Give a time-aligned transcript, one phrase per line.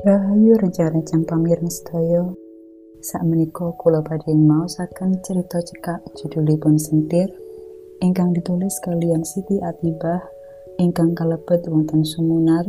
[0.00, 2.24] Rahayu rencang-rencang pamireng sedaya.
[3.04, 7.28] Sakmenika kula badhe maosaken cerita cekak judulipun Sentir
[8.00, 10.24] ingkang ditulis kalian Siti Atibah
[10.80, 12.64] ingkang kalebet wonten sumunar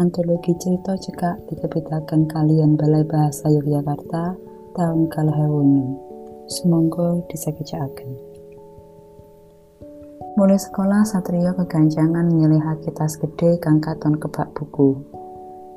[0.00, 4.40] antologi cerita cekak diterbitaken kalian Balai Bahasa Yogyakarta
[4.72, 6.00] tahun kalahewunu.
[6.48, 8.08] Semoga disakejakaken.
[10.40, 15.19] Mulai sekolah Satrio keganjangan nyelehake tas gede kang katon kebak buku.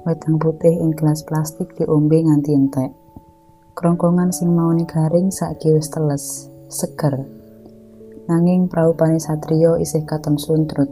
[0.04, 2.92] Wedang putih ing gelas plastik diombe nganti entek.
[3.72, 7.24] Krongkongan sing mauni garing saiki wis teles, seger.
[8.28, 10.92] Nanging praupane Satrio isih katon suntrut.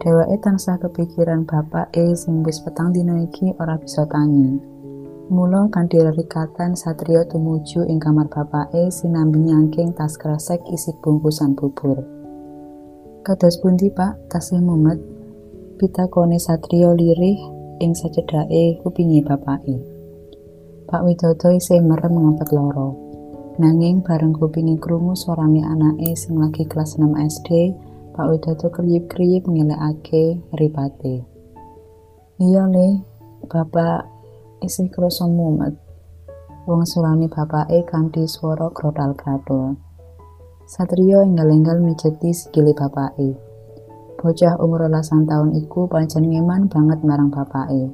[0.00, 4.56] Dheweke tansah kepikiran bapake sing wis petang dina iki ora bisa tangi.
[5.28, 12.00] Mula kanthi rikatan Satrio tumuju ing kamar bapake sinambi nyangking tas kresek isi bungkusan bubur.
[13.20, 14.32] Kados pundi, Pak?
[14.32, 14.96] Tasih mumet.
[15.76, 19.78] Pitakone Satrio lirih ing sacedhake kupinge bapake.
[20.84, 22.94] Pak Widodo isih merem ngempet loro.
[23.56, 27.72] Nanging bareng kupinge krungu suarane anake sing lagi kelas 6 SD,
[28.14, 31.24] Pak Widodo kriyip-kriyip ngelekake ripate.
[32.42, 33.00] Iya le,
[33.46, 34.10] bapak
[34.62, 35.74] isih krasa mumet.
[36.66, 39.78] Wong sulane bapake kanthi swara grodal-gradul.
[40.64, 43.53] Satrio enggal-enggal mijeti sikile bapake.
[44.24, 47.92] Bocah umur belasan tahun iku pancen ngeman banget marang bapake.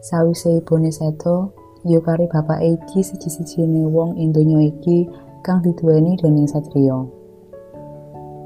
[0.00, 1.52] Sawise ibune seto,
[1.84, 5.04] yo kari bapake iki siji-sijine wong ing donya iki
[5.44, 7.12] kang diduweni dening Satrio.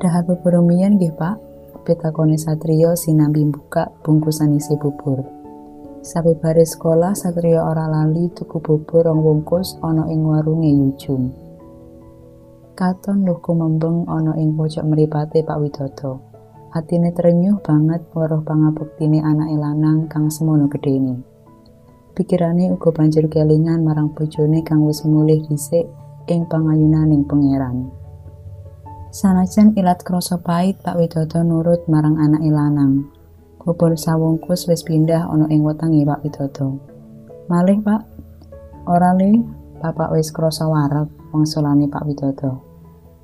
[0.03, 1.39] Dahar bubur miyen nggih, Pak.
[1.87, 5.23] Pitakone Satrio sinambi buka bungkusan isi bubur.
[6.03, 11.31] Sabubare sekolah Satrio ora lali tuku bubur rong bungkus ana ing warunge Yujum.
[12.75, 16.30] Katon luku membeng ana ing pojok mripate Pak Widodo.
[16.71, 21.19] Atine terenyuh banget weruh pangabuktine anake lanang kang semono gedene.
[22.15, 25.91] Pikirane uga banjur kelingan marang bojone kang wis mulih dhisik
[26.31, 27.91] ing pangayunaning pangeran.
[29.11, 33.11] Sanajan ilat krasa pait Pak Widodo nurut marang anake lanang.
[33.59, 36.79] Bobol sawungkus wis pindah ana ing wetange Pak Widodo.
[37.51, 38.07] Malih, Pak.
[38.87, 39.43] Ora le,
[39.83, 42.70] Bapak wis krasa wareg wangsulane Pak Widodo.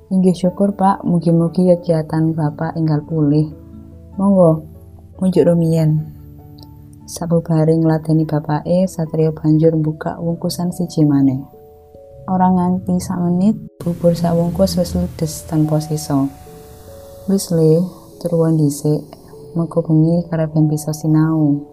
[0.07, 3.51] Inggih syukur Pak, mugi-mugi kegiatan Bapak enggal pulih.
[4.15, 4.63] Monggo,
[5.19, 5.99] munjuk rumiyin.
[7.03, 11.43] Sabubare ngladeni bapake, Satrio banjur buka wungkusan siji maneh.
[12.31, 16.23] Ora nganti sak menit, bubur sak wungkus wis ludes tanpa sisa.
[17.27, 17.83] Wis le,
[18.23, 19.03] turuan dhisik,
[19.59, 21.67] mengko bengi kareben bisa sinau.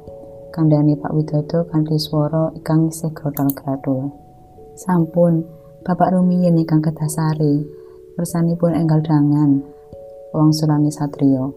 [0.51, 4.11] Kandhane Pak Widodo kanthi swara ikang isih grotal-gratul.
[4.75, 5.47] Sampun,
[5.87, 7.84] Bapak rumiyin ingkang kedasari.
[8.15, 9.59] Kersanipun enggal dangan.
[10.31, 11.51] Wong sulane Satrio.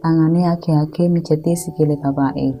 [0.00, 2.56] Tangane age-age mijeti sikile bapake.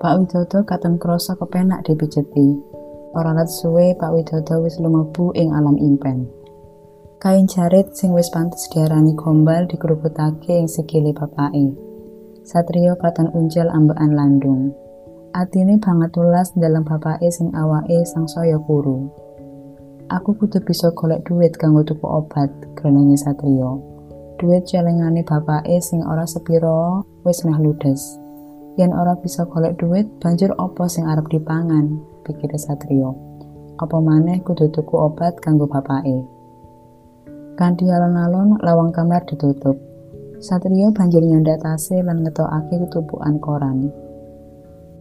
[0.00, 2.56] Pak Widodo katon krasa kepenak dipijeti.
[3.12, 6.32] Ora let suwe Pak Widodo wis lumebu ing alam impen.
[7.20, 11.76] Kain jarit sing wis pantes diarani gombal dikeruputake ing sikile bapake.
[12.40, 14.72] Satrio katon unjal ambekan landung.
[15.36, 19.12] Atine banget tulas dalam bapake sing awake sang saya kuru.
[20.12, 23.80] Aku kudu bisa golek duit kanggo tuku obat, grenenge Satrio.
[24.36, 28.20] Duit celengane bapake sing ora sepiro wis meh ludes.
[28.76, 31.96] Yen ora bisa golek duit, banjur opo sing arep dipangan,
[32.28, 33.16] pikir Satrio.
[33.80, 36.28] Apa maneh kudu tuku obat kanggo bapake.
[37.56, 39.80] Kanthi alon-alon lawang kamar ditutup.
[40.44, 43.88] Satrio banjur nyandak tase lan ngetokake tutupukan koran.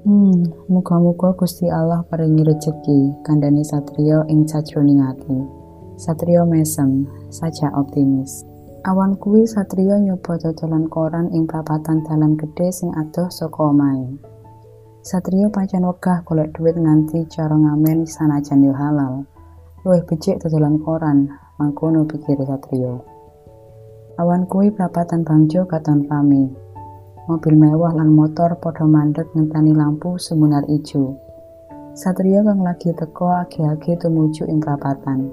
[0.02, 5.38] Hmm, muga-muga Gusti Allah paringi rejeki kandhane Satrio ing sajroning ati.
[5.94, 8.42] Satrio mesem, saja optimis.
[8.90, 14.18] Awan kuwi Satrio nyoba dodolan koran ing prapatan dalan gede sing adoh saka omahe.
[15.06, 19.22] Satrio pancen wegah golek duit nganti cara ngamen sanajan yo halal.
[19.86, 21.30] Luwih becik dodolan koran,
[21.62, 23.06] mangkono pikir Satrio.
[24.18, 26.50] Awan kuwi prapatan Bangjo katon rame.
[27.32, 31.16] Mobil mewah lan motor padha mandek ngenteni lampu semunar ijo.
[31.96, 35.32] Satria kang lagi teko age-age tumuju ing prapatan.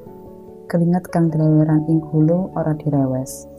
[0.71, 3.51] Kelingat kang dileweran ing hulu ora direwes.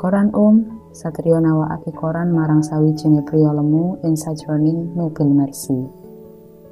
[0.00, 5.84] Koran om, Satrio nawakake koran marang sawijine priya lemu ing sajroning mobil Mercy.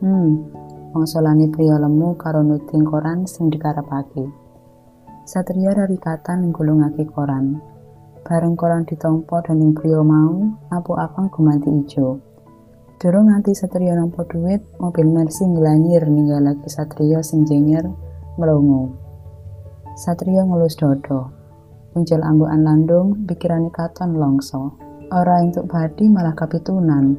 [0.00, 0.48] Hmm,
[0.96, 4.32] mangsolane priya lemu karo nuting koran sing dikarepake.
[5.28, 7.75] Satrio rarikatan nggulungake koran.
[8.26, 12.18] Bareng koran ditompo dening priya mau, lampu abang gumanti ijo.
[12.98, 17.86] Durung nganti Satrio nampa duit, mobil Mercy ngelanyir ninggalake Satrio sing jenger
[18.34, 18.98] melongo.
[19.94, 21.30] Satrio ngelus dodo.
[21.94, 24.74] Unjal ambukan landung, pikirane katon longso.
[25.14, 27.14] Ora entuk badi malah kapitunan.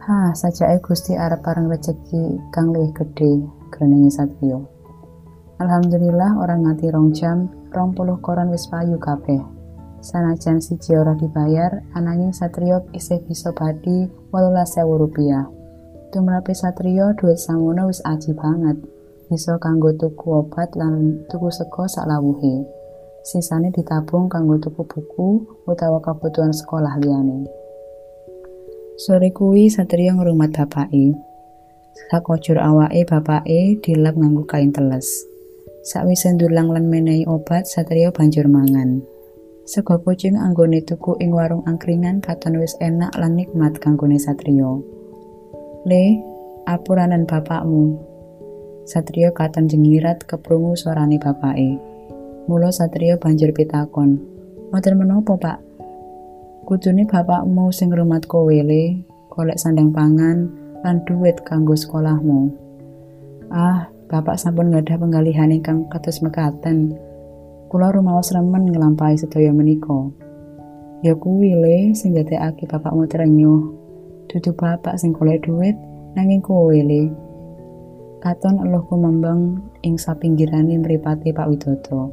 [0.00, 4.64] Hah, sajake Gusti arep pareng rejeki kang luwih gedhe grenenge Satrio.
[5.60, 9.57] Alhamdulillah orang nganti rong jam, rong puluh koran wis payu kabeh.
[9.98, 15.50] Sanajan siji ora dibayar, ananging Satrio isih bisa badi 18.000 rupiah.
[16.14, 18.78] Tumrape Satrio duit sangono wis aji banget.
[19.26, 22.62] Bisa kanggo tuku obat lan tuku sego sak lawuhe.
[23.26, 27.44] Sisane ditabung kanggo tuku buku utawa kebutuhan sekolah liyane.
[28.96, 31.18] Sore kuwi Satrio ngrumat bapake.
[32.08, 35.26] Sakojur awake bapake dilap nganggo kain teles.
[35.82, 39.17] Sakwise ndulang lan menehi obat, Satrio banjur mangan.
[39.68, 44.80] Sego kucing anggone tuku ing warung angkringan katon wis enak lan nikmat kanggone Satrio.
[45.84, 46.24] Le,
[46.64, 48.00] apuranan bapakmu.
[48.88, 51.76] Satrio katon jengirat keprungu suarane bapake.
[52.48, 54.16] Mula Satrio banjur pitakon.
[54.72, 55.58] Mboten menapa, Pak?
[56.64, 60.48] Kudune bapakmu sing rumat kowe le, golek sandang pangan
[60.80, 62.48] lan duit kanggo sekolahmu.
[63.52, 67.07] Ah, bapak sampun ngadah penggalihan ingkang kados mekaten.
[67.68, 70.08] Kula rumaos remen nglampahi sedaya menika.
[71.04, 73.60] Ya kuwi le sing dadekake bapakmu terenyuh.
[74.24, 75.76] Dudu bapak sing golek duit
[76.16, 77.12] nanging kowe le.
[78.24, 82.08] Katon eluhku membang ing sapinggirane mripate Pak Widodo.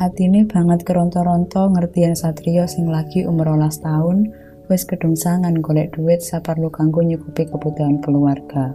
[0.00, 4.32] Atine banget keronto-ronto ngertian Satrio sing lagi umur rolas tahun
[4.72, 8.72] wis kedungsangan golek duit saparlu kanggo nyukupi kebutuhan keluarga.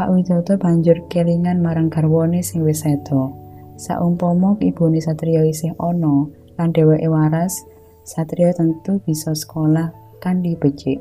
[0.00, 3.45] Pak Widodo banjur kelingan marang garwane sing wis sedo.
[3.76, 7.64] Saumpama ibune Satrio isih ana lan dheweke waras,
[8.08, 10.98] Satrio tentu bisa sekolah kan becik.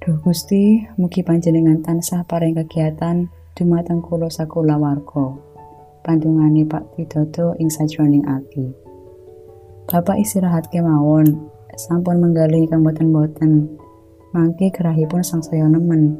[0.00, 5.50] Duh Gusti, mugi panjenengan tansah paring kegiatan dumateng kula sakula warga
[6.00, 8.72] pandungane Pak Widodo ing sajroning ati.
[9.84, 13.68] Bapak istirahat kemawon, sampun menggali kang boten-boten.
[14.30, 16.14] Mangke gerahipun sangsaya nemen.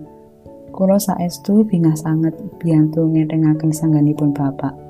[0.74, 4.89] Kula saestu bingah sanget biyantu ngetengaken sangganipun Bapak.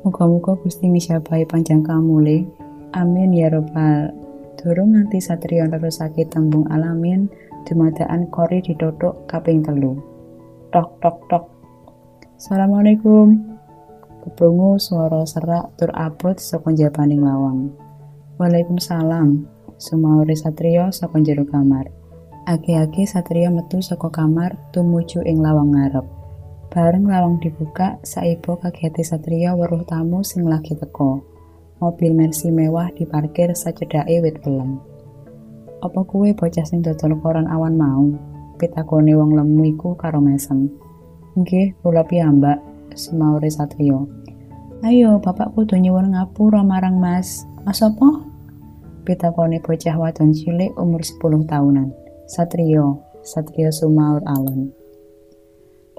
[0.00, 2.48] Muga-muga Gusti misyabahi panjang kamule.
[2.96, 4.08] Amin ya robbal.
[4.56, 7.28] Durung satria sakit tembung alamin,
[7.68, 10.00] dumadaan kori ditotok kaping telu.
[10.72, 11.44] Tok tok tok.
[12.40, 13.44] Assalamualaikum.
[14.24, 17.68] Keprungu suara serak tur abot saka jabaning lawang.
[18.40, 19.44] Waalaikumsalam.
[19.76, 21.92] Sumauri Satrio saka kamar.
[22.48, 26.19] Agi-agi Satrio metu saka kamar tumuju ing lawang ngarep.
[26.70, 31.18] Bareng lawang dibuka, saibo kageti Satrio weruh tamu sing lagi teko.
[31.82, 34.78] Mobil Mercy mewah diparkir sacedake wit pelem.
[35.82, 38.14] Apa kue bocah sing dodol koran awan mau?
[38.54, 40.70] Pitakone wong lemu iku karo mesem.
[41.34, 42.62] Nggih, kula piyambak,
[42.94, 44.06] semaure Satrio.
[44.86, 47.50] Ayo, bapak kudu nyuwun ngapura marang Mas.
[47.66, 48.22] Mas apa?
[49.02, 51.90] Pitakone bocah wadon cilik umur 10 tahunan.
[52.30, 54.70] Satrio, Satrio Sumaur Alon.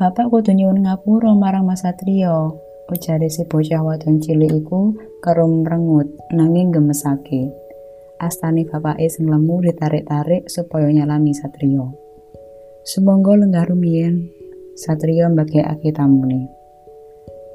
[0.01, 2.57] Bapak kudu nyuwun ngapura marang Mas Satrio.
[2.89, 7.53] Ujare si bocah wadon cilik iku karo mrengut nanging gemesake.
[8.17, 11.93] Astane bapake sing lemu ditarik-tarik supaya nyalami Satrio.
[12.81, 14.25] Sumangga lenggah rumiyin,
[14.73, 16.49] Satrio mbagekake tamune.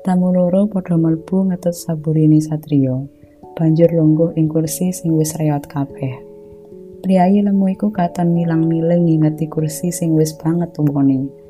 [0.07, 3.11] Tamu loro padha mlebu ngetut saburine Satrio.
[3.59, 6.15] Banjur lungguh ing kursi sing wis reot kabeh.
[7.03, 11.46] Priayi lemu iku katon milang-miling ngingeti kursi sing wis banget tumpone.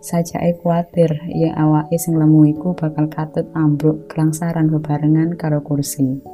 [0.00, 6.24] Sajake kuatir yen awake sing lemu iku bakal katut ambruk kelangsaran bebarengan karo kursi.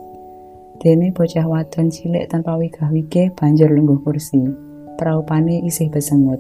[0.78, 4.38] Dene bocah wadon cilik tanpa wigah-wigih banjur lungguh kursi.
[4.94, 6.38] Praupane isih besengut.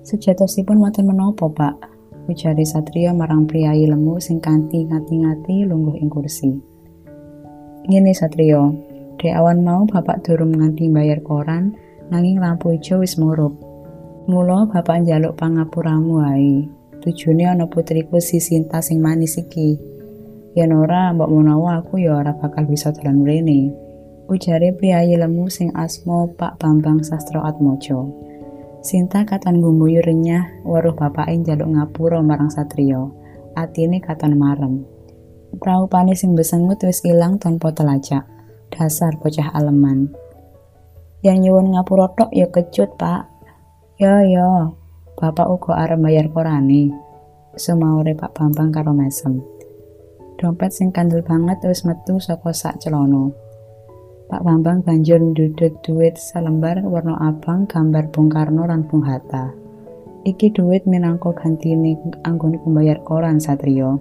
[0.00, 1.76] Sejatosipun wonten menapa, Pak?
[2.24, 6.56] Ujari Satrio marang priayi lemu sing kanthi ngati-ngati lungguh ing kursi.
[7.84, 8.72] Ngene Satrio,
[9.20, 11.76] di awan mau bapak durung nganti bayar koran,
[12.08, 13.69] nanging lampu ijo wis murup.
[14.30, 16.62] Mula bapak njaluk pangapuramu wae.
[17.02, 19.74] Tujune ana putriku si Sinta sing manis iki.
[20.54, 23.74] Yen ora mbok menawa aku ya ora bakal bisa dolan mrene.
[24.30, 28.14] Ujare priayi lemu sing asma Pak Bambang Sastro Atmojo.
[28.86, 33.10] Sinta katon gumbuyu renyah weruh bapake njaluk ngapura marang Satrio.
[33.58, 34.86] Atine katon marem.
[35.58, 38.30] Praupane sing besengut wis ilang tanpa telacak.
[38.70, 40.14] Dasar bocah aleman.
[41.26, 43.39] Yang nyuwun ngapura tok ya kecut, Pak.
[44.00, 44.72] Yo yo,
[45.12, 46.88] Bapak uga arep bayar korane.
[47.52, 49.44] Sumaure Pak Bambang karo mesem.
[50.40, 53.28] Dompet sing kandel banget wis metu saka sak celana.
[54.24, 59.52] Pak Bambang banjur ndudut duit selembar warna abang gambar Bung Karno lan Bung Hatta.
[60.24, 64.00] Iki duit minangka gantine anggone pembayar koran Satrio.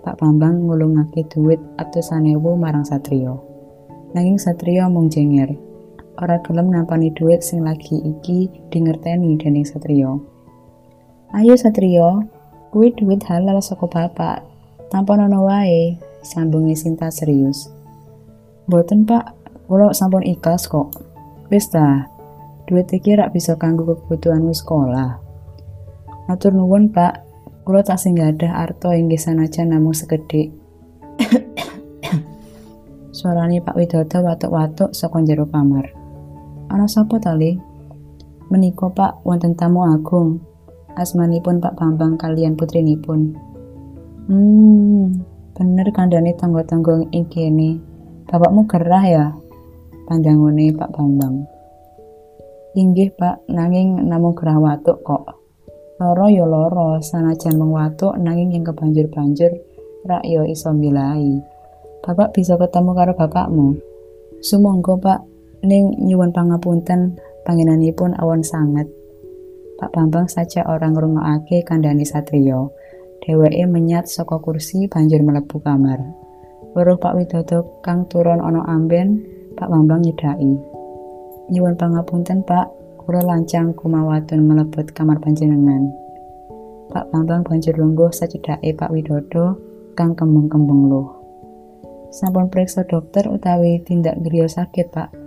[0.00, 3.36] Pak Bambang ngulungake duit atusan ewu marang Satrio.
[4.16, 5.60] Nanging Satrio mung jengir.
[6.20, 10.20] Ora gelem nampani duit sing lagi iki dingerteni dening Satrio.
[11.32, 12.28] Ayo Satrio,
[12.68, 14.44] kuwi duit halal saka bapak.
[14.92, 17.72] Nono wae, sambungi Sinta serius.
[18.68, 19.32] Boten pak,
[19.64, 20.92] kula sampun ikhlas kok.
[21.48, 22.10] Wis ta,
[22.68, 25.22] duit iki rak bisa kanggo kebutuhan sekolah.
[26.28, 27.22] Matur nuwun pak,
[27.62, 30.50] kula tak sing gadah arto inggih sanajan namung sekedhik.
[33.16, 35.99] Suarane Pak Widodo watuk-watuk saka jero kamar.
[36.70, 37.58] Ana sapa tali?
[38.46, 40.38] Menika Pak wonten tamu agung.
[40.94, 43.34] Asmanipun Pak Bambang kalian putrinipun.
[44.30, 45.18] Hmm,
[45.58, 47.82] bener kandhane tangga-tangga ing kene.
[48.30, 49.26] Bapakmu gerah ya?
[50.06, 51.42] Pandangone Pak Bambang.
[52.78, 55.26] Inggih Pak, nanging namung gerah watuk kok.
[55.98, 59.50] Loro ya loro, sanajan mung watuk nanging yang kebanjur-banjur
[60.06, 61.42] rak ya iso milai.
[62.06, 63.76] Bapak bisa ketemu karo bapakmu.
[64.40, 65.20] Sumangga, Pak,
[65.60, 68.88] ning nyuwun pangapunten panjenenganipun awan sangat.
[69.80, 72.76] Pak Bambang saja orang ngrungokake kandhane Satrio.
[73.20, 76.00] Dheweke menyat saka kursi banjur mlebu kamar.
[76.72, 79.24] Weruh Pak Widodo kang turun ana amben,
[79.56, 80.56] Pak Bambang nyedaki.
[81.52, 85.92] Nyuwun pangapunten, Pak, kula lancang kumawatun mlebet kamar panjenengan.
[86.88, 89.58] Pak Bambang banjur lungguh sacedhake Pak Widodo
[89.96, 91.08] kang kembung-kembung luh.
[92.10, 95.19] Sampun periksa dokter utawi tindak griya sakit, Pak.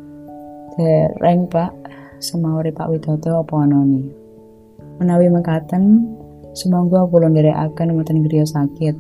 [0.73, 1.71] Dereng, Pak.
[2.17, 4.09] Semauri Pak Widodo apa anane.
[4.97, 6.07] Menawi mekaten,
[6.55, 8.95] sumangga kula nderekaken wonten griya sakit.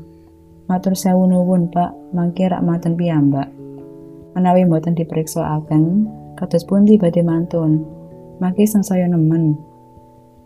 [0.69, 2.13] Matur sewu nuwun, Pak.
[2.13, 3.49] Mangke rak maten piyambak.
[4.37, 5.83] Menawi mboten diperiksaken,
[6.37, 7.81] kados pundi badhe mantun.
[8.37, 9.57] Mangke sangsaya nemen.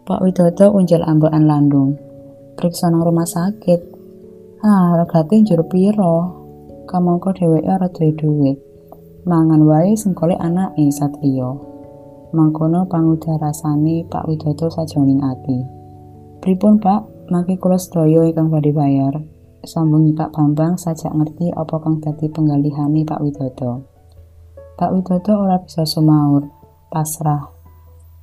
[0.07, 2.00] Pak Widodo unjal ambekan landung.
[2.55, 3.81] Periksa nang rumah sakit.
[4.63, 6.38] Ah, regate njur pira?
[6.88, 8.66] kamangka dheweke ora duwe dhuwit.
[9.27, 11.60] Mangan wae sing golek anake Satrio.
[12.31, 15.67] Mangkono pangudarasane Pak Widodo sajroning ati.
[16.39, 19.19] Pripun Pak, mangke kula sedaya ingkang badhe bayar.
[19.67, 23.84] Sambungi Pak Bambang sajak ngerti apa kang dadi penggalihane Pak Widodo.
[24.79, 26.48] Pak Widodo ora bisa sumaur,
[26.88, 27.51] pasrah.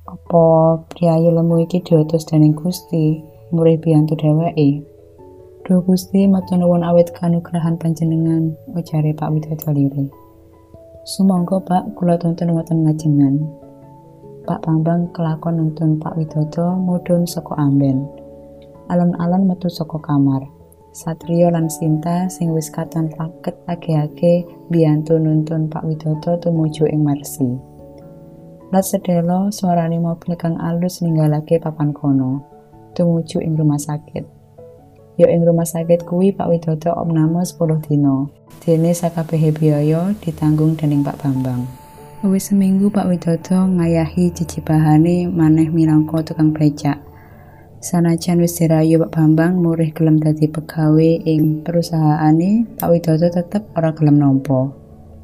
[0.09, 0.45] Apa
[0.89, 3.21] priayi lemu iki diutus dening Gusti,
[3.53, 4.81] murih biyantu dheweke?
[5.69, 10.24] Duh Gusti matur nuwun awit kanugrahan panjenengan ujare Pak Widodo lire.
[11.05, 13.37] Sumangga Pak kula tuntun wonten ngajengan.
[14.41, 18.09] Pak Bambang kelakon nuntun Pak Widodo mudhun saka amben.
[18.89, 20.49] Alon-alon metu saka kamar.
[20.97, 27.53] Satrio lan Sinta sing wis katon raket age-age biyantu nuntun Pak Widodo tumuju ing Mersi.
[28.73, 32.41] Lat sedelo suarane mobil kang alus ninggalake papan kono,
[32.97, 34.34] tumuju ing rumah sakit.
[35.15, 38.27] Yo ing rumah sakit kuwi Pak Widodo opname 10 dina.
[38.59, 41.63] Dene sakabehe biaya ditanggung dening Pak Bambang.
[42.27, 46.99] Wis seminggu Pak Widodo ngayahi cicipahane maneh minangka tukang becak.
[47.79, 53.95] Sanajan wis dirayu Pak Bambang murih gelem dadi pegawe ing perusahaane, Pak Widodo tetep ora
[53.95, 54.67] gelem nampa.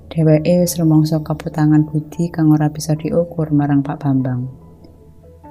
[0.07, 4.48] Dheweke wis rumangsa kaputangan budi kang ora bisa diukur marang Pak Bambang.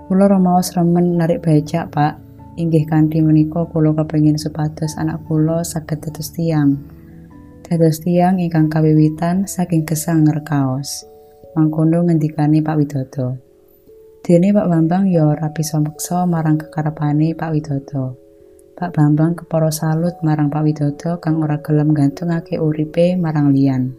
[0.09, 2.29] Kula romaos remen narik becak, Pak,
[2.61, 6.76] Inggih kanthi menika kula kepengin supados anak kula saged dados tiang.
[7.64, 11.09] Dados tiang ingkang kawiwitan saking gesang ngerkaos.
[11.57, 13.40] Mangkono ngendikane Pak Widodo.
[14.21, 18.21] Dene Pak Bambang ya ora bisa meksa marang kekarepane Pak Widodo.
[18.76, 23.97] Pak Bambang kepara salut marang Pak Widodo kang ora gelem gantungake uripe marang liyan.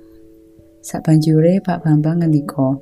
[0.86, 2.78] Sabanjure Pak Bambang ngendika,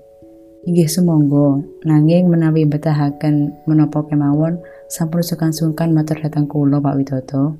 [0.67, 4.59] "Inggih sumangga, nanging menawi betahaken menapa kemawon,
[4.91, 7.55] sampun sungkan-sungkan matur datang kula Pak Widodo.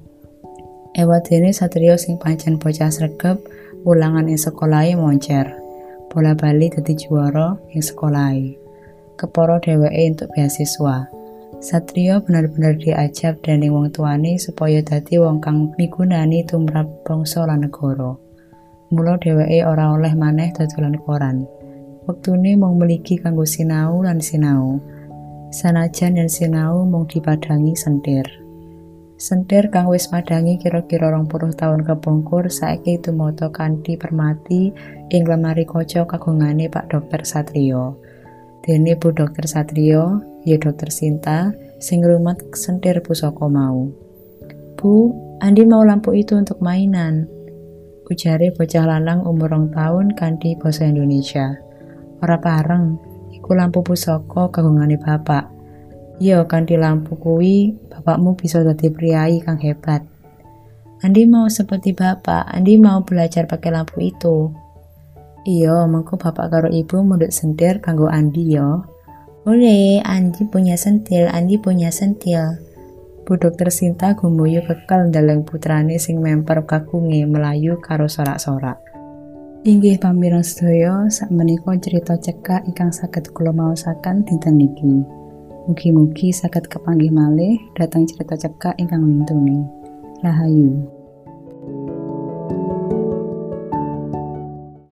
[0.97, 3.37] Ewadene Satrio sing pancen bocah sregep
[3.85, 5.45] ulangan ing sekolahe moncer.
[6.09, 8.57] Bola bali dadi juara ing sekolahe.
[9.13, 11.05] Keporo dheweke untuk beasiswa.
[11.61, 18.17] Satrio benar-benar diajak dening wong tuane supaya dadi wong kang migunani tumrap bangsa lan negara.
[18.89, 21.45] Mula dheweke ora oleh maneh dodolan koran.
[22.09, 24.81] Wektune mung meliki kanggo sinau lan sinau.
[25.53, 28.25] sanajan dan sinau mung dipadangi sentir.
[29.13, 34.73] Sentir kang wis madangi kira-kira puluh tahun kepungkur saiki tumoto kanthi permati
[35.13, 38.01] ing lemari kaca kagungane Pak Dokter Satrio.
[38.65, 43.85] Dene Bu Dokter Satrio, ya Dokter Sinta, sing rumet sentir pusaka mau.
[44.81, 45.13] Bu,
[45.45, 47.29] Andi mau lampu itu untuk mainan.
[48.09, 51.68] Ujare bocah lanang umur rong tahun kanthi basa Indonesia.
[52.19, 52.99] Ora pareng,
[53.31, 55.47] iku lampu pusaka kagungane bapak.
[56.19, 60.03] Iya, kanthi lampu kuwi bapakmu bisa dadi priayi kang hebat.
[60.99, 64.51] Andi mau seperti bapak, Andi mau belajar pakai lampu itu.
[65.47, 68.83] Iya, mengko bapak karo ibu munduk sentir kanggo Andi ya.
[69.47, 72.59] Oleh, Andi punya sentil, Andi punya sentil.
[73.23, 78.88] Bu dokter Sinta gumuyu kekal dalam putrane sing memper kakunge melayu karo sorak-sorak.
[79.67, 85.03] Inggih pamirang sedaya, sakmenika cerita cekak ingkang saged kula maosaken dinten niki.
[85.67, 89.67] Mugi-mugi saged kepanggih malih dhateng cerita cekak ingkang wintune.
[90.23, 90.98] Rahayu.